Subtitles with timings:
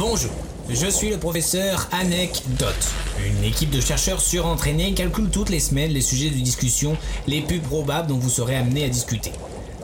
[0.00, 0.30] Bonjour,
[0.70, 2.88] je suis le professeur Anecdote.
[3.22, 6.96] Une équipe de chercheurs surentraînés calcule toutes les semaines les sujets de discussion
[7.26, 9.30] les plus probables dont vous serez amené à discuter.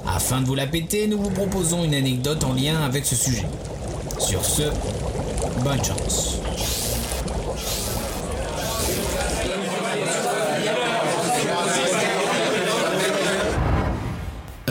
[0.06, 3.44] Afin de vous la péter, nous vous proposons une anecdote en lien avec ce sujet.
[4.18, 4.62] Sur ce,
[5.62, 6.38] bonne chance.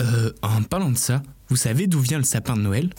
[0.00, 2.90] Euh, en parlant de ça, vous savez d'où vient le sapin de Noël?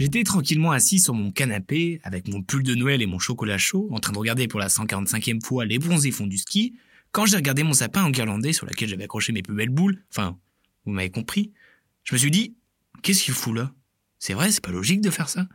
[0.00, 3.86] J'étais tranquillement assis sur mon canapé, avec mon pull de Noël et mon chocolat chaud,
[3.90, 6.74] en train de regarder pour la 145e fois les bronzés fonds du ski,
[7.12, 10.02] quand j'ai regardé mon sapin en guirlandais sur lequel j'avais accroché mes plus belles boules,
[10.10, 10.38] enfin,
[10.86, 11.52] vous m'avez compris,
[12.04, 12.54] je me suis dit,
[13.02, 13.74] qu'est-ce qu'il fout là?
[14.18, 15.46] C'est vrai, c'est pas logique de faire ça.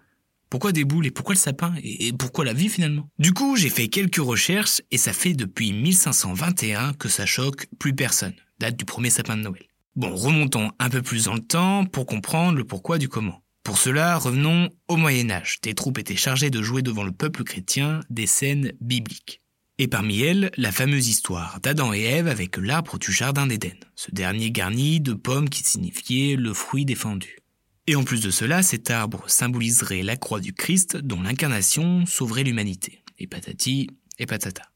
[0.52, 1.73] Pourquoi des boules et pourquoi le sapin?
[1.81, 3.09] Et pourquoi la vie finalement?
[3.17, 7.95] Du coup, j'ai fait quelques recherches et ça fait depuis 1521 que ça choque plus
[7.95, 9.66] personne, date du premier sapin de Noël.
[9.95, 13.41] Bon, remontons un peu plus dans le temps pour comprendre le pourquoi du comment.
[13.65, 15.58] Pour cela, revenons au Moyen Âge.
[15.63, 19.41] Des troupes étaient chargées de jouer devant le peuple chrétien des scènes bibliques.
[19.80, 24.11] Et parmi elles, la fameuse histoire d'Adam et Ève avec l'arbre du Jardin d'Éden, ce
[24.11, 27.39] dernier garni de pommes qui signifiait le fruit défendu.
[27.88, 32.44] Et en plus de cela, cet arbre symboliserait la croix du Christ dont l'incarnation sauverait
[32.44, 33.03] l'humanité.
[33.17, 34.75] Et patati et patata.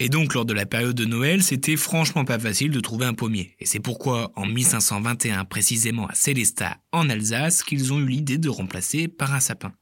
[0.00, 3.14] Et donc, lors de la période de Noël, c'était franchement pas facile de trouver un
[3.14, 3.56] pommier.
[3.58, 8.48] Et c'est pourquoi, en 1521 précisément à Célestat, en Alsace, qu'ils ont eu l'idée de
[8.48, 9.72] remplacer par un sapin.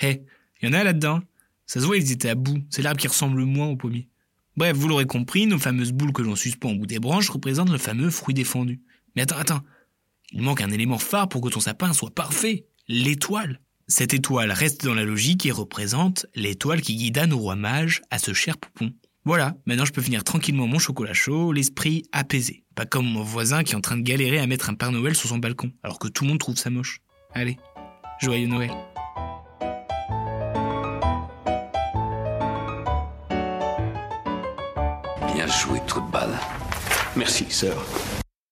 [0.00, 0.22] Hé, hey,
[0.62, 1.20] y en a là-dedans?
[1.66, 2.58] Ça se voit, ils étaient à bout.
[2.68, 4.08] C'est l'arbre qui ressemble le moins au pommier.
[4.56, 7.70] Bref, vous l'aurez compris, nos fameuses boules que l'on suspend au bout des branches représentent
[7.70, 8.80] le fameux fruit défendu.
[9.14, 9.62] Mais attends, attends.
[10.32, 12.66] Il manque un élément phare pour que ton sapin soit parfait.
[12.88, 13.60] L'étoile.
[13.86, 18.18] Cette étoile reste dans la logique et représente l'étoile qui guida nos rois mages à
[18.18, 18.92] ce cher poupon.
[19.26, 22.62] Voilà, maintenant je peux finir tranquillement mon chocolat chaud, l'esprit apaisé.
[22.74, 25.14] Pas comme mon voisin qui est en train de galérer à mettre un Père Noël
[25.14, 26.98] sur son balcon, alors que tout le monde trouve ça moche.
[27.32, 27.56] Allez,
[28.20, 28.70] joyeux Noël.
[35.32, 36.38] Bien joué, trou de.
[37.16, 37.82] Merci, sœur.